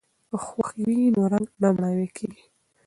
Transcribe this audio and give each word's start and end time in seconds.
که 0.29 0.35
خوښي 0.45 0.81
وي 0.87 0.99
نو 1.15 1.21
رنګ 1.33 1.49
نه 1.61 1.69
مړاوی 1.75 2.07
کیږي. 2.17 2.43